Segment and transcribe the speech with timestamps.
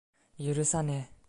[0.39, 1.13] 許さねぇ。